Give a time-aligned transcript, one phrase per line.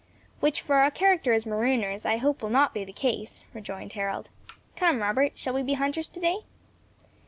[0.39, 4.31] "Which for our character as marooners I hope will not be the case," rejoined Harold.
[4.75, 6.39] "Come, Robert, shall we be hunters today?"